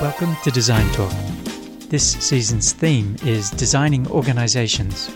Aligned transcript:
Welcome 0.00 0.36
to 0.44 0.52
Design 0.52 0.88
Talk. 0.92 1.10
This 1.88 2.12
season's 2.12 2.70
theme 2.70 3.16
is 3.24 3.50
designing 3.50 4.08
organizations. 4.12 5.10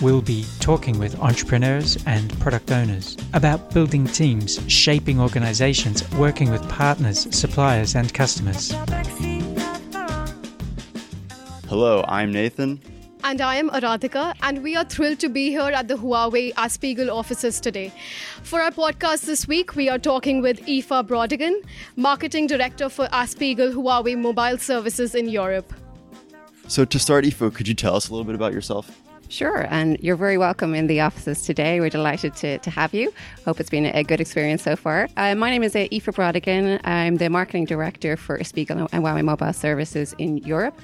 We'll 0.00 0.22
be 0.22 0.46
talking 0.60 1.00
with 1.00 1.18
entrepreneurs 1.18 1.98
and 2.06 2.38
product 2.38 2.70
owners 2.70 3.16
about 3.32 3.74
building 3.74 4.06
teams, 4.06 4.60
shaping 4.70 5.18
organizations, 5.18 6.08
working 6.12 6.48
with 6.52 6.62
partners, 6.68 7.26
suppliers, 7.36 7.96
and 7.96 8.14
customers. 8.14 8.70
Hello, 11.68 12.04
I'm 12.06 12.30
Nathan. 12.30 12.80
And 13.22 13.42
I 13.42 13.56
am 13.56 13.68
Aradhika, 13.68 14.34
and 14.42 14.62
we 14.62 14.76
are 14.76 14.84
thrilled 14.84 15.20
to 15.20 15.28
be 15.28 15.50
here 15.50 15.60
at 15.60 15.88
the 15.88 15.94
Huawei 15.94 16.54
Aspiegel 16.54 17.12
offices 17.12 17.60
today. 17.60 17.92
For 18.42 18.62
our 18.62 18.70
podcast 18.70 19.26
this 19.26 19.46
week, 19.46 19.76
we 19.76 19.90
are 19.90 19.98
talking 19.98 20.40
with 20.40 20.60
Aoife 20.66 21.06
Brodigan, 21.06 21.62
Marketing 21.96 22.46
Director 22.46 22.88
for 22.88 23.06
Aspiegel 23.08 23.74
Huawei 23.74 24.18
Mobile 24.18 24.56
Services 24.56 25.14
in 25.14 25.28
Europe. 25.28 25.72
So, 26.66 26.86
to 26.86 26.98
start, 26.98 27.26
Aoife, 27.26 27.52
could 27.52 27.68
you 27.68 27.74
tell 27.74 27.94
us 27.94 28.08
a 28.08 28.12
little 28.12 28.24
bit 28.24 28.34
about 28.34 28.54
yourself? 28.54 28.90
Sure, 29.30 29.64
and 29.70 29.96
you're 30.00 30.16
very 30.16 30.36
welcome 30.36 30.74
in 30.74 30.88
the 30.88 31.00
offices 31.00 31.42
today. 31.42 31.78
We're 31.78 31.88
delighted 31.88 32.34
to, 32.36 32.58
to 32.58 32.70
have 32.70 32.92
you. 32.92 33.12
Hope 33.44 33.60
it's 33.60 33.70
been 33.70 33.86
a 33.86 34.02
good 34.02 34.20
experience 34.20 34.64
so 34.64 34.74
far. 34.74 35.08
Uh, 35.16 35.36
my 35.36 35.50
name 35.50 35.62
is 35.62 35.76
Aoife 35.76 36.06
Brodigan. 36.06 36.80
I'm 36.82 37.16
the 37.16 37.30
marketing 37.30 37.66
director 37.66 38.16
for 38.16 38.38
Aspiegel 38.38 38.88
and 38.90 39.04
Huawei 39.04 39.24
Mobile 39.24 39.52
Services 39.52 40.16
in 40.18 40.38
Europe. 40.38 40.74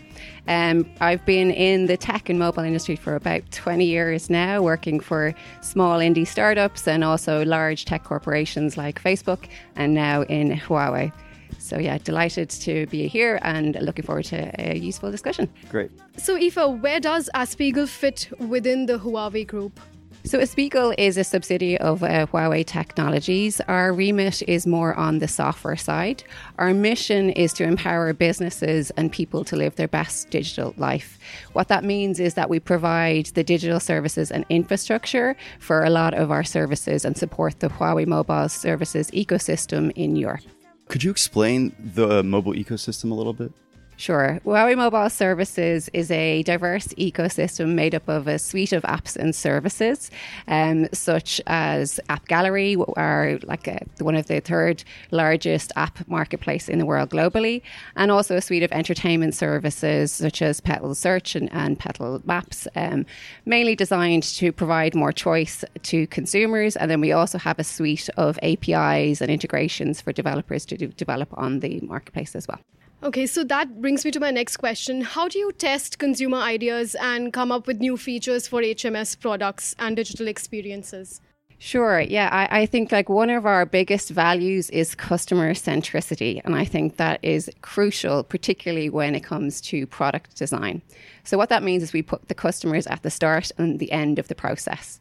Um, 0.46 0.88
I've 1.00 1.26
been 1.26 1.50
in 1.50 1.86
the 1.86 1.96
tech 1.96 2.28
and 2.28 2.38
mobile 2.38 2.62
industry 2.62 2.94
for 2.94 3.16
about 3.16 3.42
20 3.50 3.84
years 3.84 4.30
now, 4.30 4.62
working 4.62 5.00
for 5.00 5.34
small 5.60 5.98
indie 5.98 6.26
startups 6.26 6.86
and 6.86 7.02
also 7.02 7.44
large 7.44 7.84
tech 7.84 8.04
corporations 8.04 8.76
like 8.76 9.02
Facebook 9.02 9.48
and 9.74 9.92
now 9.92 10.22
in 10.22 10.52
Huawei. 10.52 11.12
So, 11.58 11.78
yeah, 11.78 11.98
delighted 11.98 12.50
to 12.50 12.86
be 12.86 13.08
here 13.08 13.38
and 13.42 13.76
looking 13.80 14.04
forward 14.04 14.26
to 14.26 14.50
a 14.58 14.76
useful 14.76 15.10
discussion. 15.10 15.48
Great. 15.68 15.90
So, 16.16 16.36
Aoife, 16.36 16.80
where 16.80 17.00
does 17.00 17.28
Aspiegel 17.34 17.88
fit 17.88 18.28
within 18.38 18.86
the 18.86 18.98
Huawei 18.98 19.46
group? 19.46 19.80
So, 20.26 20.40
Aspiegel 20.40 20.92
is 20.98 21.16
a 21.16 21.22
subsidiary 21.22 21.78
of 21.78 22.02
uh, 22.02 22.26
Huawei 22.26 22.66
Technologies. 22.66 23.60
Our 23.68 23.92
remit 23.92 24.42
is 24.48 24.66
more 24.66 24.92
on 24.94 25.20
the 25.20 25.28
software 25.28 25.76
side. 25.76 26.24
Our 26.58 26.74
mission 26.74 27.30
is 27.30 27.52
to 27.54 27.64
empower 27.64 28.12
businesses 28.12 28.90
and 28.96 29.12
people 29.12 29.44
to 29.44 29.54
live 29.54 29.76
their 29.76 29.86
best 29.86 30.30
digital 30.30 30.74
life. 30.78 31.20
What 31.52 31.68
that 31.68 31.84
means 31.84 32.18
is 32.18 32.34
that 32.34 32.50
we 32.50 32.58
provide 32.58 33.26
the 33.26 33.44
digital 33.44 33.78
services 33.78 34.32
and 34.32 34.44
infrastructure 34.48 35.36
for 35.60 35.84
a 35.84 35.90
lot 35.90 36.12
of 36.12 36.32
our 36.32 36.42
services 36.42 37.04
and 37.04 37.16
support 37.16 37.60
the 37.60 37.68
Huawei 37.68 38.04
mobile 38.04 38.48
services 38.48 39.12
ecosystem 39.12 39.92
in 39.94 40.16
Europe. 40.16 40.42
Could 40.88 41.02
you 41.02 41.10
explain 41.10 41.74
the 41.78 42.22
mobile 42.22 42.52
ecosystem 42.52 43.10
a 43.10 43.14
little 43.14 43.32
bit? 43.32 43.52
Sure. 43.98 44.40
Huawei 44.44 44.76
Mobile 44.76 45.08
Services 45.08 45.88
is 45.94 46.10
a 46.10 46.42
diverse 46.42 46.88
ecosystem 46.98 47.72
made 47.72 47.94
up 47.94 48.06
of 48.08 48.28
a 48.28 48.38
suite 48.38 48.74
of 48.74 48.82
apps 48.82 49.16
and 49.16 49.34
services, 49.34 50.10
um, 50.48 50.86
such 50.92 51.40
as 51.46 51.98
App 52.10 52.28
Gallery, 52.28 52.76
are 52.98 53.38
like 53.44 53.66
a, 53.66 53.80
one 54.00 54.14
of 54.14 54.26
the 54.26 54.40
third 54.40 54.84
largest 55.12 55.72
app 55.76 56.06
marketplace 56.08 56.68
in 56.68 56.78
the 56.78 56.84
world 56.84 57.08
globally, 57.08 57.62
and 57.96 58.10
also 58.10 58.36
a 58.36 58.42
suite 58.42 58.62
of 58.62 58.70
entertainment 58.70 59.34
services 59.34 60.12
such 60.12 60.42
as 60.42 60.60
Petal 60.60 60.94
Search 60.94 61.34
and, 61.34 61.50
and 61.54 61.78
Petal 61.78 62.20
Maps, 62.26 62.68
um, 62.76 63.06
mainly 63.46 63.74
designed 63.74 64.24
to 64.24 64.52
provide 64.52 64.94
more 64.94 65.12
choice 65.12 65.64
to 65.84 66.06
consumers. 66.08 66.76
And 66.76 66.90
then 66.90 67.00
we 67.00 67.12
also 67.12 67.38
have 67.38 67.58
a 67.58 67.64
suite 67.64 68.10
of 68.18 68.38
APIs 68.42 69.22
and 69.22 69.30
integrations 69.30 70.02
for 70.02 70.12
developers 70.12 70.66
to 70.66 70.76
do, 70.76 70.88
develop 70.88 71.30
on 71.32 71.60
the 71.60 71.80
marketplace 71.80 72.36
as 72.36 72.46
well. 72.46 72.60
Okay, 73.06 73.26
so 73.26 73.44
that 73.44 73.80
brings 73.80 74.04
me 74.04 74.10
to 74.10 74.18
my 74.18 74.32
next 74.32 74.56
question. 74.56 75.00
How 75.00 75.28
do 75.28 75.38
you 75.38 75.52
test 75.52 76.00
consumer 76.00 76.38
ideas 76.38 76.96
and 76.96 77.32
come 77.32 77.52
up 77.52 77.68
with 77.68 77.78
new 77.78 77.96
features 77.96 78.48
for 78.48 78.62
HMS 78.62 79.20
products 79.20 79.76
and 79.78 79.94
digital 79.94 80.26
experiences? 80.26 81.20
Sure. 81.58 82.00
Yeah. 82.00 82.28
I, 82.32 82.62
I, 82.62 82.66
think 82.66 82.90
like 82.90 83.08
one 83.08 83.30
of 83.30 83.46
our 83.46 83.64
biggest 83.64 84.10
values 84.10 84.68
is 84.70 84.96
customer 84.96 85.54
centricity. 85.54 86.40
And 86.44 86.56
I 86.56 86.64
think 86.64 86.96
that 86.96 87.20
is 87.22 87.48
crucial, 87.62 88.24
particularly 88.24 88.90
when 88.90 89.14
it 89.14 89.20
comes 89.20 89.60
to 89.62 89.86
product 89.86 90.36
design. 90.36 90.82
So, 91.22 91.38
what 91.38 91.48
that 91.48 91.62
means 91.62 91.84
is 91.84 91.92
we 91.92 92.02
put 92.02 92.28
the 92.28 92.34
customers 92.34 92.88
at 92.88 93.04
the 93.04 93.10
start 93.10 93.52
and 93.56 93.78
the 93.78 93.90
end 93.92 94.18
of 94.18 94.26
the 94.28 94.34
process. 94.34 95.00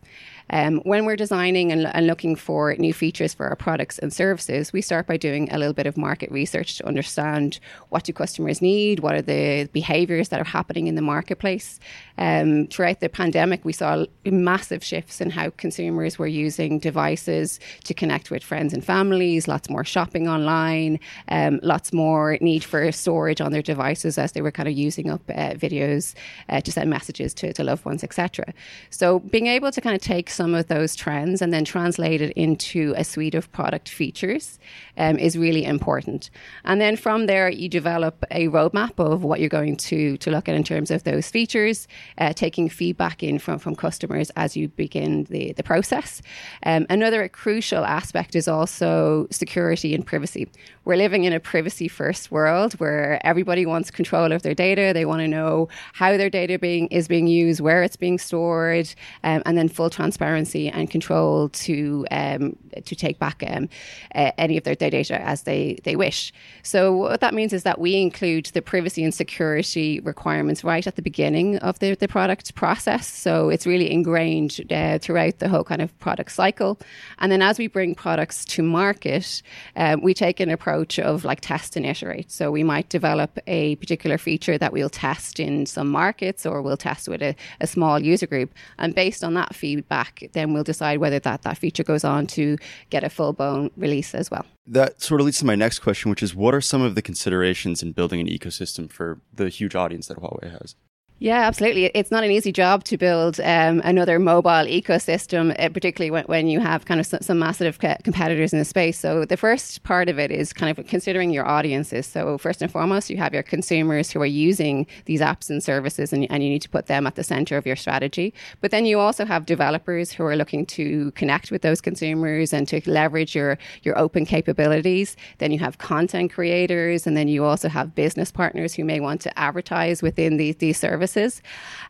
Um, 0.50 0.78
when 0.82 1.06
we're 1.06 1.16
designing 1.16 1.72
and, 1.72 1.88
and, 1.88 2.06
looking 2.06 2.36
for 2.36 2.76
new 2.76 2.94
features 2.94 3.34
for 3.34 3.48
our 3.48 3.56
products 3.56 3.98
and 3.98 4.14
services, 4.14 4.72
we 4.72 4.82
start 4.82 5.08
by 5.08 5.18
doing 5.18 5.52
a 5.52 5.58
little 5.58 5.74
bit 5.74 5.88
of 5.88 5.98
market 5.98 6.30
research 6.32 6.78
to 6.78 6.88
understand 6.88 7.60
what 7.90 8.04
do 8.04 8.14
customers 8.14 8.62
need, 8.62 9.00
what 9.00 9.16
are 9.16 9.22
the 9.24 9.68
behaviors 9.74 10.30
that 10.30 10.40
are 10.40 10.46
happening 10.46 10.86
in 10.86 10.96
the 10.96 11.02
marketplace. 11.02 11.80
Um, 12.18 12.68
throughout 12.68 13.00
the 13.00 13.10
pandemic, 13.10 13.66
we 13.66 13.74
saw 13.74 14.06
massive 14.24 14.84
shifts 14.84 15.20
in 15.20 15.32
how 15.32 15.50
consumers 15.52 16.20
were 16.20 16.28
using 16.28 16.78
devices 16.78 17.60
to 17.86 17.94
connect 17.94 18.30
with 18.30 18.44
friends 18.44 18.72
and 18.72 18.86
families, 18.86 19.48
lots 19.48 19.70
more 19.70 19.84
shopping 19.84 20.28
online, 20.28 21.00
um, 21.30 21.60
lots 21.64 21.92
more 21.92 22.38
need 22.40 22.64
for 22.64 22.92
storage 22.92 23.42
on 23.42 23.52
their 23.52 23.64
devices 23.64 24.18
as 24.18 24.34
they 24.34 24.42
were 24.42 24.52
kind 24.52 24.70
of 24.70 24.76
using 24.76 25.10
up 25.10 25.22
uh, 25.30 25.54
videos 25.54 26.14
uh, 26.50 26.62
to 26.62 26.72
send 26.72 26.90
messages 26.90 27.34
to, 27.34 27.52
to 27.52 27.64
loved 27.64 27.84
ones, 27.84 28.04
etc. 28.04 28.46
So 28.92 29.20
being 29.20 29.48
able 29.48 29.72
to 29.72 29.82
kind 29.82 29.96
of 29.96 30.02
take 30.02 30.30
some 30.36 30.54
of 30.54 30.68
those 30.68 30.96
trends 30.96 31.42
and 31.42 31.54
then 31.54 31.66
translate 31.66 32.22
it 32.22 32.32
into 32.34 32.94
a 32.98 33.04
suite 33.04 33.34
of 33.34 33.52
product 33.52 33.88
features 33.90 34.60
um, 34.98 35.18
is 35.18 35.38
really 35.38 35.64
important. 35.66 36.30
And 36.66 36.82
then 36.82 36.96
from 36.98 37.26
there, 37.26 37.50
you 37.50 37.70
develop 37.70 38.24
a 38.32 38.48
roadmap 38.48 39.00
of 39.00 39.24
what 39.24 39.40
you're 39.40 39.50
going 39.50 39.78
to, 39.78 40.18
to 40.18 40.32
look 40.32 40.50
at 40.50 40.56
in 40.56 40.64
terms 40.64 40.92
of 40.92 41.04
those 41.04 41.30
features, 41.30 41.88
uh, 42.18 42.34
taking 42.34 42.70
feedback 42.70 43.24
in 43.24 43.40
from, 43.40 43.60
from 43.60 43.76
customers 43.76 44.30
as 44.36 44.58
you 44.58 44.68
begin 44.68 45.24
the, 45.26 45.54
the 45.54 45.64
process. 45.64 46.22
Um, 46.64 46.86
another 46.90 47.28
crucial 47.30 47.86
aspect 47.86 48.36
is 48.36 48.48
also 48.48 49.28
security 49.32 49.96
and 49.96 50.06
privacy. 50.06 50.50
We're 50.84 50.98
living 50.98 51.24
in 51.24 51.34
a 51.34 51.40
privacy 51.40 51.88
first 51.88 52.32
world 52.32 52.74
where 52.74 53.26
everybody 53.26 53.66
wants 53.66 53.90
control 53.90 54.32
of 54.32 54.44
their 54.44 54.54
data. 54.54 54.92
They 54.94 55.06
want 55.06 55.22
to 55.22 55.28
know 55.28 55.70
how 55.94 56.18
their 56.18 56.30
data 56.30 56.60
being 56.60 56.88
is 56.88 57.08
being 57.08 57.28
used, 57.28 57.62
where 57.62 57.82
it's 57.84 57.96
being 57.96 58.20
stored, 58.20 58.94
um, 59.24 59.42
and 59.46 59.58
then 59.58 59.70
full 59.70 59.90
transparency 59.90 60.25
and 60.26 60.90
control 60.90 61.50
to 61.50 62.06
um, 62.12 62.56
to 62.84 62.96
take 62.96 63.20
back 63.20 63.44
um, 63.48 63.70
uh, 64.14 64.32
any 64.38 64.58
of 64.58 64.64
their, 64.64 64.76
their 64.76 64.90
data 64.90 65.22
as 65.22 65.44
they, 65.44 65.78
they 65.84 65.96
wish. 65.96 66.34
So 66.64 66.96
what 66.96 67.22
that 67.22 67.34
means 67.34 67.54
is 67.54 67.64
that 67.64 67.80
we 67.80 67.96
include 67.96 68.48
the 68.48 68.62
privacy 68.62 69.04
and 69.04 69.14
security 69.14 70.00
requirements 70.02 70.64
right 70.64 70.86
at 70.86 70.96
the 70.96 71.02
beginning 71.02 71.58
of 71.58 71.80
the, 71.80 71.96
the 71.96 72.08
product 72.08 72.56
process. 72.56 73.08
So 73.08 73.50
it's 73.50 73.66
really 73.66 73.92
ingrained 73.92 74.62
uh, 74.72 75.00
throughout 75.00 75.40
the 75.40 75.50
whole 75.50 75.64
kind 75.64 75.82
of 75.82 75.98
product 76.00 76.32
cycle. 76.32 76.80
And 77.20 77.32
then 77.32 77.42
as 77.42 77.58
we 77.58 77.68
bring 77.68 77.96
products 77.96 78.46
to 78.46 78.64
market, 78.64 79.42
um, 79.76 80.02
we 80.02 80.14
take 80.14 80.40
an 80.40 80.50
approach 80.50 81.00
of 81.00 81.24
like 81.24 81.42
test 81.42 81.76
and 81.76 81.86
iterate. 81.86 82.32
So 82.32 82.52
we 82.52 82.64
might 82.64 82.90
develop 82.90 83.40
a 83.48 83.76
particular 83.78 84.18
feature 84.18 84.58
that 84.58 84.74
we'll 84.74 84.90
test 84.90 85.40
in 85.40 85.66
some 85.66 85.90
markets 85.90 86.46
or 86.46 86.62
we'll 86.62 86.78
test 86.78 87.08
with 87.08 87.22
a, 87.22 87.36
a 87.62 87.68
small 87.68 88.00
user 88.00 88.28
group. 88.28 88.54
And 88.78 88.94
based 88.94 89.24
on 89.24 89.34
that 89.36 89.56
feedback, 89.56 90.15
then 90.34 90.54
we'll 90.54 90.64
decide 90.64 91.00
whether 91.00 91.20
that, 91.20 91.42
that 91.44 91.58
feature 91.58 91.84
goes 91.84 92.04
on 92.04 92.28
to 92.28 92.58
get 92.90 93.04
a 93.04 93.10
full 93.10 93.34
blown 93.34 93.72
release 93.78 94.14
as 94.16 94.32
well. 94.32 94.46
That 94.68 95.02
sort 95.02 95.22
of 95.22 95.26
leads 95.26 95.40
to 95.40 95.46
my 95.46 95.56
next 95.56 95.80
question, 95.80 96.10
which 96.10 96.24
is 96.24 96.36
what 96.36 96.54
are 96.54 96.62
some 96.62 96.82
of 96.82 96.96
the 96.96 97.02
considerations 97.02 97.84
in 97.84 97.92
building 97.92 98.20
an 98.20 98.28
ecosystem 98.28 98.92
for 98.92 99.20
the 99.34 99.50
huge 99.50 99.76
audience 99.76 100.08
that 100.08 100.18
Huawei 100.18 100.52
has? 100.52 100.76
Yeah, 101.20 101.48
absolutely. 101.48 101.86
It's 101.96 102.12
not 102.12 102.26
an 102.26 102.32
easy 102.32 102.52
job 102.52 102.84
to 102.86 102.98
build 102.98 103.40
um, 103.40 103.82
another 103.86 104.20
mobile 104.20 104.68
ecosystem, 104.68 105.58
uh, 105.58 105.70
particularly 105.70 106.12
when, 106.12 106.26
when, 106.26 106.48
you 106.50 106.60
have 106.60 106.84
kind 106.84 107.00
of 107.00 107.06
some, 107.06 107.22
some, 107.22 107.40
massive 107.40 107.80
competitors 107.80 108.52
in 108.52 108.60
the 108.60 108.66
space. 108.66 109.00
So, 109.00 109.24
the 109.24 109.38
first 109.38 109.84
part 109.84 110.10
of 110.10 110.20
it 110.20 110.30
is 110.30 110.52
kind 110.52 110.78
of 110.78 110.86
considering 110.88 111.30
your 111.32 111.48
audiences. 111.48 112.06
So, 112.06 112.38
first 112.38 112.62
and 112.62 112.70
foremost, 112.70 113.10
you 113.10 113.16
have 113.16 113.34
your 113.34 113.44
consumers 113.44 114.12
who 114.12 114.20
are 114.22 114.26
using 114.26 114.88
these 115.06 115.22
apps 115.22 115.50
and 115.50 115.64
services, 115.64 116.12
and, 116.12 116.30
and 116.30 116.44
you 116.44 116.50
need 116.50 116.62
to 116.64 116.70
put 116.70 116.88
them 116.88 117.08
at 117.08 117.16
the 117.16 117.24
center 117.24 117.56
of 117.56 117.66
your 117.66 117.78
strategy. 117.78 118.34
But 118.60 118.72
then 118.72 118.86
you 118.86 119.00
also 119.00 119.24
have 119.24 119.46
developers 119.46 120.12
who 120.12 120.26
are 120.26 120.36
looking 120.36 120.66
to 120.66 121.12
connect 121.12 121.50
with 121.50 121.62
those 121.62 121.80
consumers 121.80 122.52
and 122.52 122.68
to 122.68 122.82
leverage 122.90 123.34
your, 123.34 123.58
your 123.84 123.98
open 123.98 124.26
capabilities. 124.26 125.16
Then 125.38 125.52
you 125.52 125.60
have 125.60 125.78
content 125.78 126.34
creators, 126.34 127.08
and 127.08 127.16
then 127.16 127.30
you 127.30 127.46
also 127.46 127.70
have 127.70 127.96
business 127.96 128.34
partners 128.34 128.74
who 128.74 128.84
may 128.84 129.00
want 129.00 129.22
to 129.22 129.40
advertise 129.40 130.02
within 130.02 130.36
these, 130.36 130.58
these 130.58 130.78
services 130.78 131.05
services. 131.08 131.42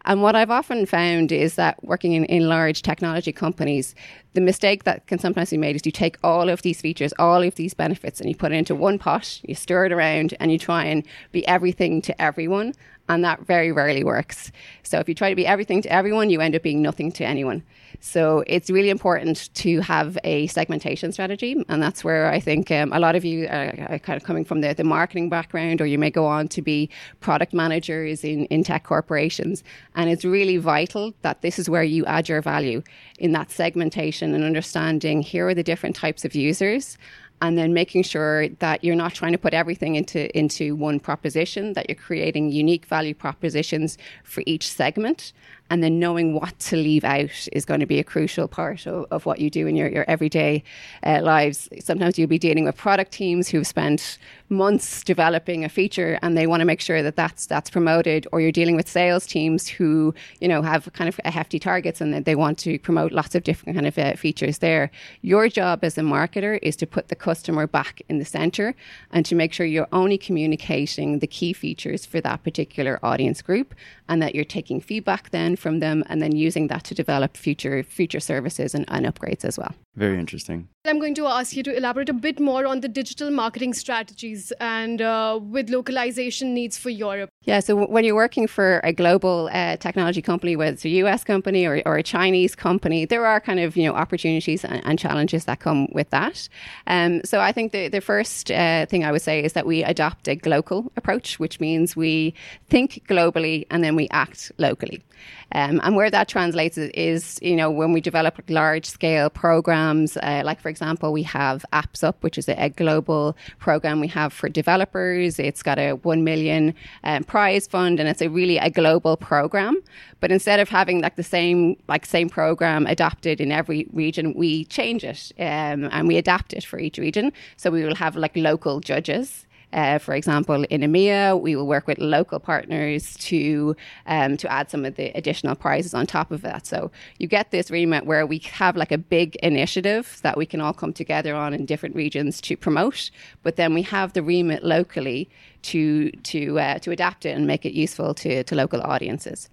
And 0.05 0.21
what 0.21 0.35
I've 0.35 0.51
often 0.51 0.85
found 0.85 1.31
is 1.31 1.55
that 1.55 1.83
working 1.83 2.13
in, 2.13 2.25
in 2.25 2.47
large 2.47 2.81
technology 2.81 3.31
companies, 3.31 3.95
the 4.33 4.41
mistake 4.41 4.83
that 4.83 5.07
can 5.07 5.19
sometimes 5.19 5.49
be 5.49 5.57
made 5.57 5.75
is 5.75 5.85
you 5.85 5.91
take 5.91 6.17
all 6.23 6.49
of 6.49 6.61
these 6.61 6.81
features, 6.81 7.13
all 7.17 7.41
of 7.41 7.55
these 7.55 7.73
benefits, 7.73 8.19
and 8.19 8.29
you 8.29 8.35
put 8.35 8.51
it 8.51 8.55
into 8.55 8.75
one 8.75 8.99
pot, 8.99 9.41
you 9.43 9.55
stir 9.55 9.85
it 9.85 9.91
around, 9.91 10.33
and 10.39 10.51
you 10.51 10.59
try 10.59 10.85
and 10.85 11.03
be 11.31 11.47
everything 11.47 12.01
to 12.01 12.21
everyone. 12.21 12.73
And 13.07 13.23
that 13.23 13.41
very 13.45 13.71
rarely 13.71 14.03
works. 14.03 14.51
So 14.83 14.99
if 14.99 15.07
you 15.07 15.15
try 15.15 15.29
to 15.29 15.35
be 15.35 15.45
everything 15.45 15.81
to 15.83 15.91
everyone, 15.91 16.29
you 16.29 16.41
end 16.41 16.55
up 16.55 16.63
being 16.63 16.81
nothing 16.81 17.11
to 17.13 17.23
anyone. 17.23 17.63
So 17.99 18.43
it's 18.47 18.69
really 18.69 18.89
important 18.89 19.53
to 19.55 19.79
have 19.81 20.17
a 20.23 20.47
segmentation 20.47 21.11
strategy. 21.11 21.63
And 21.69 21.81
that's 21.81 22.03
where 22.03 22.31
I 22.31 22.39
think 22.39 22.71
um, 22.71 22.91
a 22.93 22.99
lot 22.99 23.15
of 23.15 23.23
you 23.23 23.45
are, 23.47 23.99
kind 23.99 24.17
of 24.17 24.23
coming 24.23 24.43
from 24.43 24.61
the, 24.61 24.73
the 24.73 24.83
marketing 24.83 25.29
background, 25.29 25.81
or 25.81 25.85
you 25.85 25.97
may 25.97 26.09
go 26.09 26.25
on 26.25 26.47
to 26.49 26.61
be 26.61 26.89
product 27.19 27.53
managers 27.53 28.23
in, 28.23 28.45
in 28.45 28.63
tech 28.63 28.83
corporations. 28.83 29.63
And 29.95 30.09
it's 30.09 30.25
really 30.25 30.57
vital 30.57 31.13
that 31.21 31.41
this 31.41 31.57
is 31.57 31.69
where 31.69 31.83
you 31.83 32.05
add 32.05 32.27
your 32.27 32.41
value 32.41 32.83
in 33.19 33.31
that 33.31 33.51
segmentation 33.51 34.33
and 34.33 34.43
understanding 34.43 35.21
here 35.21 35.47
are 35.47 35.53
the 35.53 35.63
different 35.63 35.95
types 35.95 36.25
of 36.25 36.35
users 36.35 36.97
and 37.41 37.57
then 37.57 37.73
making 37.73 38.03
sure 38.03 38.47
that 38.47 38.83
you're 38.83 38.95
not 38.95 39.13
trying 39.13 39.31
to 39.31 39.37
put 39.37 39.53
everything 39.53 39.95
into 39.95 40.35
into 40.37 40.75
one 40.75 40.99
proposition 40.99 41.73
that 41.73 41.89
you're 41.89 41.95
creating 41.95 42.51
unique 42.51 42.85
value 42.85 43.13
propositions 43.13 43.97
for 44.23 44.43
each 44.45 44.67
segment 44.69 45.33
and 45.69 45.83
then 45.83 45.99
knowing 45.99 46.33
what 46.33 46.57
to 46.59 46.75
leave 46.75 47.03
out 47.03 47.47
is 47.51 47.65
going 47.65 47.79
to 47.79 47.85
be 47.85 47.99
a 47.99 48.03
crucial 48.03 48.47
part 48.47 48.85
of, 48.85 49.05
of 49.11 49.25
what 49.25 49.39
you 49.39 49.49
do 49.49 49.67
in 49.67 49.75
your, 49.75 49.89
your 49.89 50.05
everyday 50.07 50.63
uh, 51.03 51.21
lives. 51.21 51.67
Sometimes 51.79 52.19
you'll 52.19 52.27
be 52.27 52.37
dealing 52.37 52.65
with 52.65 52.77
product 52.77 53.11
teams 53.11 53.47
who've 53.47 53.65
spent 53.65 54.17
months 54.49 55.03
developing 55.03 55.65
a 55.65 55.69
feature 55.69 56.19
and 56.21 56.37
they 56.37 56.45
want 56.45 56.61
to 56.61 56.65
make 56.65 56.79
sure 56.79 57.01
that 57.01 57.15
that's 57.15 57.47
that's 57.47 57.69
promoted 57.69 58.27
or 58.31 58.39
you're 58.39 58.51
dealing 58.51 58.75
with 58.75 58.87
sales 58.87 59.25
teams 59.25 59.67
who 59.67 60.13
you 60.39 60.47
know 60.47 60.61
have 60.61 60.91
kind 60.93 61.07
of 61.07 61.19
a 61.25 61.31
hefty 61.31 61.57
targets 61.57 61.99
and 61.99 62.25
they 62.25 62.35
want 62.35 62.59
to 62.59 62.77
promote 62.79 63.11
lots 63.11 63.33
of 63.33 63.43
different 63.43 63.75
kind 63.75 63.87
of 63.87 63.97
uh, 63.97 64.13
features 64.15 64.59
there 64.59 64.91
your 65.21 65.49
job 65.49 65.83
as 65.83 65.97
a 65.97 66.01
marketer 66.01 66.59
is 66.61 66.75
to 66.75 66.85
put 66.85 67.07
the 67.07 67.15
customer 67.15 67.65
back 67.65 68.03
in 68.07 68.19
the 68.19 68.25
center 68.25 68.75
and 69.11 69.25
to 69.25 69.33
make 69.33 69.51
sure 69.51 69.65
you're 69.65 69.87
only 69.91 70.17
communicating 70.17 71.19
the 71.19 71.27
key 71.27 71.51
features 71.51 72.05
for 72.05 72.21
that 72.21 72.43
particular 72.43 72.99
audience 73.01 73.41
group 73.41 73.73
and 74.07 74.21
that 74.21 74.35
you're 74.35 74.45
taking 74.45 74.79
feedback 74.79 75.31
then 75.31 75.54
from 75.55 75.79
them 75.79 76.03
and 76.07 76.21
then 76.21 76.35
using 76.35 76.67
that 76.67 76.83
to 76.83 76.95
develop 76.95 77.37
future 77.37 77.83
future 77.83 78.19
services 78.19 78.75
and, 78.75 78.85
and 78.89 79.05
upgrades 79.05 79.45
as 79.45 79.57
well 79.57 79.73
very 79.95 80.17
interesting 80.19 80.67
I'm 80.85 80.99
going 80.99 81.15
to 81.15 81.25
ask 81.25 81.55
you 81.55 81.63
to 81.63 81.75
elaborate 81.75 82.09
a 82.09 82.13
bit 82.13 82.39
more 82.39 82.67
on 82.67 82.81
the 82.81 82.87
digital 82.87 83.31
marketing 83.31 83.73
strategies 83.73 84.53
and 84.59 85.01
uh, 85.01 85.39
with 85.41 85.69
localization 85.69 86.53
needs 86.53 86.77
for 86.77 86.89
Europe. 86.89 87.29
Yeah, 87.45 87.59
so 87.59 87.85
when 87.85 88.03
you're 88.03 88.15
working 88.15 88.47
for 88.47 88.81
a 88.83 88.91
global 88.91 89.49
uh, 89.53 89.77
technology 89.77 90.21
company, 90.21 90.55
whether 90.55 90.73
it's 90.73 90.83
a 90.83 90.89
US 90.89 91.23
company 91.23 91.65
or, 91.65 91.79
or, 91.85 91.97
a 91.97 92.03
Chinese 92.03 92.55
company, 92.55 93.05
there 93.05 93.23
are 93.23 93.39
kind 93.39 93.59
of 93.59 93.77
you 93.77 93.85
know 93.85 93.93
opportunities 93.93 94.65
and, 94.65 94.81
and 94.83 94.97
challenges 94.97 95.45
that 95.45 95.59
come 95.59 95.87
with 95.91 96.09
that. 96.09 96.49
Um, 96.87 97.21
so 97.23 97.41
I 97.41 97.51
think 97.51 97.71
the, 97.71 97.87
the 97.87 98.01
first 98.01 98.49
uh, 98.49 98.87
thing 98.87 99.05
I 99.05 99.11
would 99.11 99.21
say 99.21 99.43
is 99.43 99.53
that 99.53 99.67
we 99.67 99.83
adopt 99.83 100.27
a 100.27 100.35
global 100.35 100.91
approach, 100.97 101.39
which 101.39 101.59
means 101.59 101.95
we 101.95 102.33
think 102.69 103.05
globally 103.07 103.67
and 103.69 103.83
then 103.83 103.95
we 103.95 104.07
act 104.09 104.51
locally. 104.57 105.03
Um, 105.51 105.79
and 105.83 105.95
where 105.95 106.09
that 106.09 106.27
translates 106.27 106.77
is, 106.77 107.39
you 107.41 107.55
know, 107.55 107.69
when 107.69 107.93
we 107.93 108.01
develop 108.01 108.41
large 108.49 108.85
scale 108.85 109.29
programs, 109.29 110.17
uh, 110.17 110.41
like 110.43 110.59
for 110.59 110.69
example, 110.69 111.13
we 111.13 111.23
have 111.23 111.65
Apps 111.71 112.03
Up, 112.03 112.21
which 112.23 112.37
is 112.37 112.49
a, 112.49 112.63
a, 112.63 112.69
global 112.69 113.37
program 113.59 113.99
we 113.99 114.07
have 114.07 114.33
for 114.33 114.49
developers. 114.49 115.39
It's 115.39 115.63
got 115.63 115.79
a 115.79 115.93
1 115.93 116.23
million 116.23 116.73
um, 117.03 117.23
prize 117.35 117.67
fund 117.67 117.99
and 117.99 118.07
it's 118.07 118.21
a 118.21 118.29
really 118.29 118.57
a 118.57 118.69
global 118.69 119.17
program. 119.17 119.75
But 120.21 120.31
instead 120.31 120.61
of 120.61 120.69
having 120.69 121.01
like 121.01 121.17
the 121.17 121.29
same, 121.37 121.75
like 121.89 122.05
same 122.05 122.29
program 122.29 122.87
adapted 122.87 123.41
in 123.41 123.51
every 123.51 123.87
region, 123.91 124.33
we 124.35 124.63
change 124.63 125.03
it 125.03 125.33
um, 125.37 125.89
and 125.91 126.07
we 126.07 126.15
adapt 126.15 126.53
it 126.53 126.63
for 126.63 126.79
each 126.79 126.97
region. 126.97 127.33
So 127.57 127.71
we 127.71 127.83
will 127.83 127.95
have 127.95 128.15
like 128.15 128.37
local 128.37 128.79
judges 128.79 129.44
uh, 129.75 129.99
for 129.99 130.15
example, 130.15 130.63
in 130.63 130.81
EMEA, 130.81 131.39
we 131.39 131.53
will 131.53 131.67
work 131.67 131.85
with 131.85 131.97
local 131.99 132.39
partners 132.39 133.13
to 133.15 133.75
um, 134.07 134.37
to 134.37 134.49
add 134.49 134.71
some 134.71 134.85
of 134.85 134.95
the 134.95 135.07
additional 135.17 135.53
prizes 135.53 135.93
on 135.93 136.07
top 136.07 136.31
of 136.31 136.41
that. 136.43 136.65
So 136.65 136.91
you 137.19 137.27
get 137.27 137.51
this 137.51 137.69
remit 137.69 138.05
where 138.05 138.25
we 138.25 138.37
have 138.53 138.77
like 138.77 138.93
a 138.93 138.97
big 138.97 139.35
initiative 139.43 140.19
that 140.23 140.37
we 140.37 140.45
can 140.45 140.61
all 140.61 140.71
come 140.73 140.93
together 140.93 141.35
on 141.35 141.53
in 141.53 141.65
different 141.65 141.93
regions 141.93 142.39
to 142.41 142.55
promote, 142.55 143.11
but 143.43 143.57
then 143.57 143.73
we 143.73 143.81
have 143.81 144.13
the 144.13 144.23
remit 144.23 144.63
locally 144.63 145.29
to 145.63 146.09
to 146.11 146.57
uh, 146.57 146.79
to 146.79 146.91
adapt 146.91 147.25
it 147.25 147.35
and 147.35 147.45
make 147.45 147.65
it 147.65 147.73
useful 147.73 148.13
to 148.13 148.45
to 148.45 148.55
local 148.55 148.81
audiences. 148.81 149.49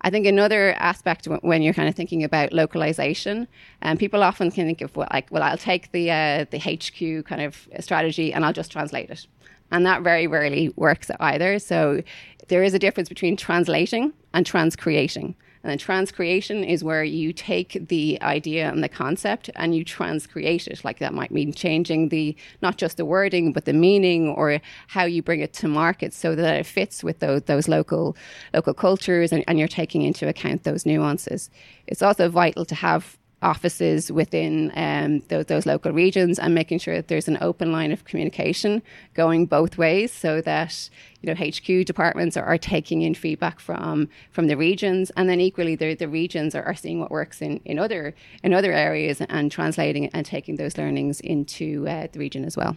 I 0.00 0.10
think 0.10 0.26
another 0.26 0.74
aspect 0.78 1.26
when 1.26 1.62
you're 1.62 1.74
kind 1.74 1.88
of 1.88 1.94
thinking 1.94 2.24
about 2.24 2.52
localization, 2.52 3.48
and 3.82 3.92
um, 3.92 3.98
people 3.98 4.22
often 4.22 4.50
can 4.50 4.66
think 4.66 4.80
of 4.80 4.94
well, 4.96 5.08
like, 5.12 5.30
well, 5.30 5.42
I'll 5.42 5.58
take 5.58 5.92
the 5.92 6.10
uh, 6.10 6.46
the 6.50 6.58
HQ 6.58 7.26
kind 7.26 7.42
of 7.42 7.68
strategy 7.80 8.32
and 8.32 8.42
I'll 8.44 8.54
just 8.54 8.72
translate 8.72 9.10
it. 9.10 9.26
And 9.70 9.84
that 9.86 10.02
very 10.02 10.26
rarely 10.26 10.72
works 10.76 11.10
either. 11.20 11.58
So 11.58 12.02
there 12.48 12.62
is 12.62 12.74
a 12.74 12.78
difference 12.78 13.08
between 13.08 13.36
translating 13.36 14.12
and 14.32 14.46
transcreating. 14.46 15.34
And 15.66 15.72
then 15.72 15.78
transcreation 15.78 16.64
is 16.64 16.84
where 16.84 17.02
you 17.02 17.32
take 17.32 17.88
the 17.88 18.22
idea 18.22 18.70
and 18.70 18.84
the 18.84 18.88
concept 18.88 19.50
and 19.56 19.74
you 19.74 19.84
transcreate 19.84 20.68
it. 20.68 20.84
Like 20.84 21.00
that 21.00 21.12
might 21.12 21.32
mean 21.32 21.52
changing 21.52 22.10
the 22.10 22.36
not 22.62 22.76
just 22.76 22.98
the 22.98 23.04
wording, 23.04 23.52
but 23.52 23.64
the 23.64 23.72
meaning 23.72 24.28
or 24.28 24.60
how 24.86 25.06
you 25.06 25.24
bring 25.24 25.40
it 25.40 25.52
to 25.54 25.66
market 25.66 26.14
so 26.14 26.36
that 26.36 26.60
it 26.60 26.66
fits 26.66 27.02
with 27.02 27.18
those, 27.18 27.42
those 27.42 27.66
local 27.66 28.16
local 28.54 28.74
cultures 28.74 29.32
and, 29.32 29.42
and 29.48 29.58
you're 29.58 29.66
taking 29.66 30.02
into 30.02 30.28
account 30.28 30.62
those 30.62 30.86
nuances. 30.86 31.50
It's 31.88 32.02
also 32.02 32.28
vital 32.28 32.64
to 32.66 32.76
have 32.76 33.18
offices 33.42 34.10
within 34.10 34.72
um, 34.74 35.20
those, 35.28 35.44
those, 35.46 35.66
local 35.66 35.92
regions 35.92 36.38
and 36.38 36.54
making 36.54 36.78
sure 36.78 36.94
that 36.96 37.08
there's 37.08 37.28
an 37.28 37.36
open 37.42 37.70
line 37.70 37.92
of 37.92 38.04
communication 38.04 38.82
going 39.12 39.44
both 39.44 39.76
ways 39.76 40.10
so 40.10 40.40
that 40.40 40.88
you 41.20 41.26
know 41.26 41.34
HQ 41.34 41.84
departments 41.84 42.36
are, 42.36 42.44
are 42.44 42.56
taking 42.56 43.02
in 43.02 43.14
feedback 43.14 43.60
from 43.60 44.08
from 44.30 44.46
the 44.46 44.56
regions 44.56 45.10
and 45.16 45.28
then 45.28 45.38
equally 45.38 45.74
the, 45.74 45.94
the 45.94 46.08
regions 46.08 46.54
are, 46.54 46.62
are 46.62 46.74
seeing 46.74 46.98
what 46.98 47.10
works 47.10 47.42
in, 47.42 47.60
in 47.66 47.78
other 47.78 48.14
in 48.42 48.54
other 48.54 48.72
areas 48.72 49.20
and 49.20 49.52
translating 49.52 50.06
and 50.08 50.24
taking 50.24 50.56
those 50.56 50.78
learnings 50.78 51.20
into 51.20 51.86
uh, 51.88 52.06
the 52.12 52.18
region 52.18 52.44
as 52.44 52.56
well. 52.56 52.76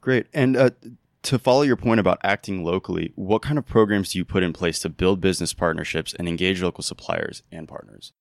Great. 0.00 0.26
And 0.32 0.56
uh, 0.56 0.70
to 1.24 1.38
follow 1.38 1.62
your 1.62 1.76
point 1.76 2.00
about 2.00 2.18
acting 2.22 2.64
locally, 2.64 3.12
what 3.16 3.42
kind 3.42 3.58
of 3.58 3.66
programs 3.66 4.12
do 4.12 4.18
you 4.18 4.24
put 4.24 4.42
in 4.42 4.54
place 4.54 4.80
to 4.80 4.88
build 4.88 5.20
business 5.20 5.52
partnerships 5.52 6.14
and 6.14 6.26
engage 6.26 6.62
local 6.62 6.82
suppliers 6.82 7.42
and 7.52 7.68
partners? 7.68 8.12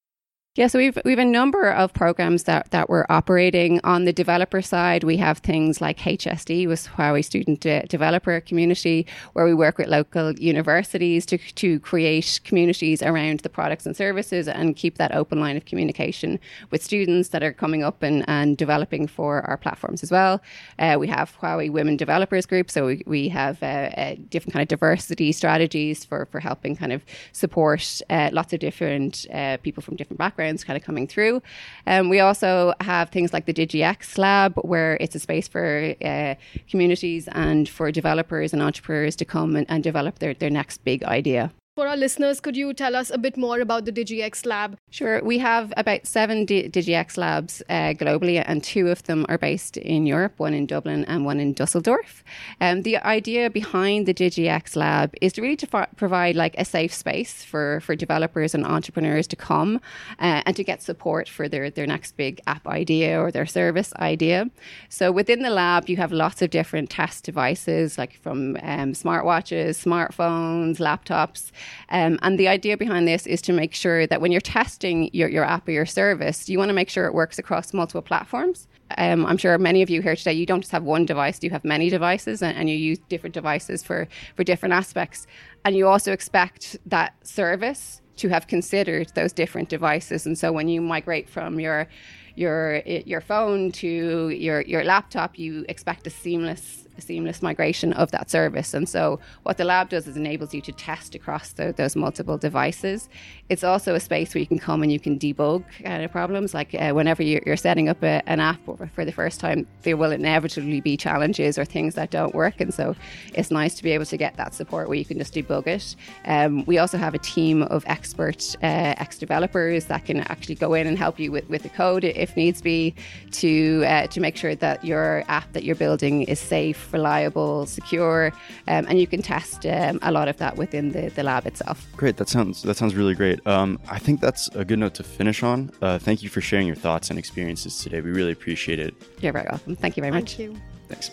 Yeah, 0.56 0.66
so 0.66 0.80
we've 0.80 0.98
we've 1.06 1.20
a 1.20 1.24
number 1.24 1.70
of 1.70 1.94
programs 1.94 2.46
that, 2.46 2.72
that 2.72 2.90
we're 2.90 3.06
operating 3.08 3.80
on 3.84 4.06
the 4.06 4.12
developer 4.12 4.64
side. 4.64 5.04
We 5.04 5.18
have 5.18 5.38
things 5.38 5.80
like 5.80 6.00
HSD, 6.00 6.68
with 6.68 6.88
Huawei 6.88 7.24
Student 7.24 7.60
De- 7.60 7.86
Developer 7.88 8.42
Community, 8.42 9.06
where 9.34 9.46
we 9.46 9.54
work 9.54 9.78
with 9.78 9.88
local 9.88 10.34
universities 10.34 11.28
to 11.28 11.38
to 11.38 11.80
create 11.82 12.40
communities 12.44 13.04
around 13.04 13.42
the 13.42 13.50
products 13.50 13.86
and 13.86 13.96
services 13.96 14.48
and 14.48 14.76
keep 14.76 14.98
that 14.98 15.14
open 15.14 15.40
line 15.40 15.56
of 15.56 15.66
communication 15.66 16.40
with 16.72 16.84
students 16.84 17.30
that 17.30 17.44
are 17.44 17.54
coming 17.54 17.84
up 17.84 18.02
and, 18.02 18.26
and 18.28 18.58
developing 18.58 19.06
for 19.06 19.42
our 19.42 19.56
platforms 19.56 20.02
as 20.02 20.10
well. 20.10 20.42
Uh, 20.80 20.98
we 21.00 21.08
have 21.08 21.38
Huawei 21.40 21.70
Women 21.70 21.96
Developers 21.96 22.48
Group, 22.48 22.72
so 22.72 22.88
we, 22.88 23.04
we 23.06 23.30
have 23.30 23.62
uh, 23.62 23.92
uh, 23.96 24.16
different 24.30 24.54
kind 24.54 24.64
of 24.64 24.68
diversity 24.68 25.32
strategies 25.32 26.04
for 26.04 26.26
for 26.26 26.40
helping 26.40 26.76
kind 26.76 26.92
of 26.92 27.06
support 27.34 28.02
uh, 28.10 28.32
lots 28.34 28.52
of 28.52 28.60
different 28.60 29.28
uh, 29.32 29.58
people 29.58 29.84
from 29.84 29.96
different 29.96 30.18
backgrounds 30.18 30.39
backgrounds 30.40 30.64
kind 30.64 30.78
of 30.78 30.84
coming 30.84 31.08
through. 31.08 31.42
Um, 31.86 32.10
we 32.10 32.20
also 32.20 32.74
have 32.80 33.10
things 33.10 33.34
like 33.34 33.46
the 33.46 33.54
DigiX 33.54 34.18
Lab, 34.18 34.56
where 34.58 34.98
it's 35.02 35.16
a 35.16 35.20
space 35.20 35.48
for 35.48 35.94
uh, 36.04 36.36
communities 36.70 37.28
and 37.32 37.68
for 37.68 37.92
developers 37.92 38.54
and 38.54 38.62
entrepreneurs 38.62 39.16
to 39.18 39.26
come 39.26 39.56
and, 39.56 39.66
and 39.70 39.84
develop 39.84 40.20
their, 40.20 40.34
their 40.34 40.50
next 40.50 40.84
big 40.84 41.04
idea. 41.04 41.52
For 41.80 41.88
our 41.88 41.96
listeners, 41.96 42.42
could 42.42 42.58
you 42.58 42.74
tell 42.74 42.94
us 42.94 43.10
a 43.10 43.18
bit 43.18 43.38
more 43.38 43.62
about 43.62 43.86
the 43.86 43.94
DigiX 43.94 44.46
Lab? 44.46 44.78
Sure. 44.90 45.24
We 45.24 45.38
have 45.38 45.72
about 45.78 46.06
seven 46.06 46.44
D- 46.44 46.68
DigiX 46.68 47.16
labs 47.16 47.64
uh, 47.70 47.94
globally, 47.94 48.44
and 48.46 48.62
two 48.62 48.90
of 48.90 49.04
them 49.04 49.26
are 49.30 49.38
based 49.38 49.78
in 49.78 50.06
Europe, 50.06 50.34
one 50.40 50.54
in 50.54 50.66
Dublin 50.66 51.06
and 51.06 51.24
one 51.24 51.40
in 51.40 51.54
Dusseldorf. 51.54 52.22
Um, 52.60 52.82
the 52.82 52.98
idea 52.98 53.50
behind 53.50 54.08
the 54.08 54.14
DigiX 54.14 54.76
Lab 54.76 55.14
is 55.22 55.32
to 55.32 55.42
really 55.42 55.56
to 55.56 55.88
provide 55.96 56.36
like 56.36 56.54
a 56.58 56.66
safe 56.66 56.94
space 56.94 57.46
for, 57.46 57.80
for 57.80 57.96
developers 57.96 58.54
and 58.54 58.66
entrepreneurs 58.66 59.26
to 59.28 59.38
come 59.38 59.80
uh, 60.20 60.42
and 60.46 60.58
to 60.58 60.66
get 60.66 60.82
support 60.82 61.30
for 61.30 61.48
their, 61.48 61.70
their 61.70 61.88
next 61.88 62.18
big 62.18 62.42
app 62.46 62.68
idea 62.68 63.18
or 63.22 63.32
their 63.32 63.46
service 63.46 63.94
idea. 64.00 64.50
So 64.90 65.14
within 65.14 65.44
the 65.44 65.50
lab, 65.50 65.88
you 65.88 65.96
have 65.96 66.12
lots 66.12 66.42
of 66.42 66.50
different 66.50 66.90
test 66.90 67.24
devices, 67.24 67.98
like 67.98 68.20
from 68.22 68.58
um, 68.64 68.92
smartwatches, 68.92 69.82
smartphones, 69.82 70.80
laptops. 70.80 71.52
Um, 71.90 72.20
and 72.22 72.40
the 72.40 72.48
idea 72.48 72.78
behind 72.78 73.08
this 73.08 73.28
is 73.28 73.42
to 73.44 73.54
make 73.54 73.74
sure 73.74 74.08
that 74.08 74.22
when 74.22 74.32
you're 74.32 74.42
testing 74.42 75.10
your, 75.14 75.30
your 75.30 75.44
app 75.44 75.68
or 75.68 75.72
your 75.72 75.86
service, 75.86 76.50
you 76.50 76.58
want 76.58 76.70
to 76.70 76.74
make 76.74 76.90
sure 76.90 77.06
it 77.06 77.14
works 77.14 77.40
across 77.40 77.74
multiple 77.74 78.02
platforms. 78.02 78.68
Um, 78.98 79.26
I'm 79.26 79.38
sure 79.38 79.58
many 79.58 79.82
of 79.82 79.90
you 79.90 80.02
here 80.02 80.16
today, 80.16 80.34
you 80.34 80.46
don't 80.46 80.62
just 80.62 80.72
have 80.72 80.84
one 80.84 81.06
device, 81.06 81.40
you 81.44 81.52
have 81.52 81.64
many 81.64 81.90
devices 81.90 82.42
and, 82.42 82.58
and 82.58 82.70
you 82.70 82.76
use 82.76 82.98
different 83.10 83.34
devices 83.34 83.84
for, 83.84 84.08
for 84.36 84.44
different 84.44 84.74
aspects. 84.74 85.28
And 85.64 85.76
you 85.76 85.88
also 85.88 86.12
expect 86.12 86.78
that 86.88 87.14
service 87.26 88.02
to 88.18 88.30
have 88.30 88.48
considered 88.48 89.12
those 89.16 89.32
different 89.32 89.70
devices. 89.70 90.26
And 90.26 90.38
so 90.38 90.52
when 90.52 90.68
you 90.68 90.82
migrate 90.82 91.30
from 91.30 91.60
your 91.60 91.88
your 92.36 92.82
your 92.86 93.22
phone 93.22 93.72
to 93.72 94.30
your 94.30 94.62
your 94.62 94.84
laptop, 94.84 95.38
you 95.38 95.66
expect 95.68 96.08
a 96.08 96.10
seamless 96.10 96.88
seamless 97.02 97.42
migration 97.42 97.94
of 97.94 98.12
that 98.12 98.30
service. 98.30 98.74
And 98.74 98.88
so, 98.88 99.20
what 99.44 99.58
the 99.58 99.64
lab 99.64 99.90
does 99.90 100.08
is 100.08 100.18
enables 100.18 100.54
you 100.54 100.62
to 100.62 100.72
test 100.72 101.16
across 101.16 101.54
the, 101.54 101.74
those 101.74 101.96
multiple 101.96 102.38
devices. 102.38 103.10
It's 103.50 103.64
also 103.64 103.96
a 103.96 104.00
space 104.00 104.34
where 104.34 104.40
you 104.40 104.48
can 104.48 104.60
come 104.60 104.84
and 104.84 104.92
you 104.92 105.00
can 105.00 105.18
debug 105.18 105.64
uh, 105.86 106.08
problems. 106.08 106.54
Like 106.54 106.74
uh, 106.74 106.92
whenever 106.92 107.24
you're, 107.24 107.42
you're, 107.46 107.58
setting 107.58 107.90
up 107.90 108.02
a, 108.04 108.22
an 108.28 108.40
app 108.40 108.60
for 108.94 109.06
the 109.06 109.12
first 109.12 109.40
time, 109.40 109.68
there 109.82 109.98
will 109.98 110.12
inevitably 110.12 110.82
be 110.82 110.96
challenges 110.98 111.58
or 111.58 111.66
things 111.66 111.96
that 111.96 112.12
don't 112.12 112.34
work. 112.34 112.62
And 112.62 112.74
so, 112.74 112.96
it's 113.34 113.52
nice 113.52 113.76
to 113.76 113.84
be 113.84 113.92
able 113.92 114.06
to 114.06 114.18
get 114.18 114.38
that 114.38 114.54
support 114.54 114.88
where 114.88 114.98
you 114.98 115.06
can 115.06 115.18
just 115.18 115.34
debug 115.34 115.68
it. 115.68 115.96
Um, 116.26 116.66
we 116.66 116.78
also 116.78 116.98
have 116.98 117.14
a 117.14 117.20
team 117.20 117.64
of 117.64 117.84
expert 117.88 118.56
uh, 118.64 118.96
ex 118.98 119.18
developers 119.18 119.86
that 119.86 120.06
can 120.06 120.22
actually 120.22 120.56
go 120.56 120.74
in 120.74 120.88
and 120.88 120.98
help 120.98 121.20
you 121.20 121.32
with, 121.32 121.50
with 121.50 121.64
the 121.64 121.70
code 121.70 122.04
if 122.04 122.36
needs 122.36 122.62
be 122.62 122.94
to 123.32 123.84
uh, 123.86 124.08
to 124.08 124.20
make 124.20 124.36
sure 124.36 124.56
that 124.56 124.84
your 124.84 125.24
app 125.28 125.52
that 125.54 125.64
you're 125.64 125.76
building 125.76 126.24
is 126.24 126.40
safe, 126.40 126.89
reliable, 126.94 127.66
secure, 127.66 128.32
um, 128.68 128.86
and 128.88 129.00
you 129.00 129.08
can 129.08 129.22
test 129.22 129.66
um, 129.66 130.00
a 130.02 130.12
lot 130.12 130.28
of 130.28 130.38
that 130.38 130.58
within 130.58 130.92
the, 130.92 131.10
the 131.10 131.24
lab 131.24 131.46
itself. 131.46 131.86
Great, 131.98 132.18
that 132.18 132.30
sounds 132.30 132.64
that 132.64 132.78
sounds 132.78 132.96
really 132.96 133.16
great. 133.16 133.46
Um, 133.48 133.80
I 133.90 134.00
think 134.00 134.20
that's 134.20 134.48
a 134.56 134.66
good 134.66 134.80
note 134.80 134.94
to 134.96 135.04
finish 135.04 135.44
on. 135.44 135.72
Uh, 135.82 136.00
thank 136.00 136.24
you 136.24 136.30
for 136.30 136.42
sharing 136.42 136.68
your 136.68 136.76
thoughts 136.76 137.10
and 137.10 137.20
experiences 137.20 137.78
today. 137.80 138.02
We 138.02 138.12
really 138.12 138.32
appreciate 138.32 138.80
it. 138.80 138.94
You're 139.22 139.34
very 139.34 139.48
welcome. 139.50 139.76
Thank 139.76 139.98
you 139.98 140.02
very 140.02 140.12
Thank 140.12 140.26
much. 140.26 140.40
You. 140.40 140.56
Thanks. 140.88 141.12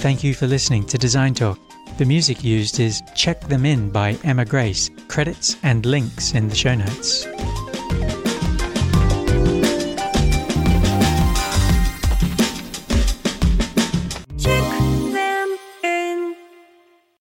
Thank 0.00 0.22
you 0.22 0.34
for 0.34 0.46
listening 0.46 0.86
to 0.86 0.98
Design 0.98 1.34
Talk. 1.34 1.58
The 1.98 2.04
music 2.04 2.44
used 2.44 2.78
is 2.78 3.02
Check 3.16 3.40
Them 3.40 3.66
In 3.66 3.90
by 3.90 4.16
Emma 4.22 4.44
Grace. 4.44 4.90
Credits 5.08 5.56
and 5.64 5.84
links 5.84 6.34
in 6.34 6.48
the 6.48 6.54
show 6.54 6.76
notes. 6.76 7.26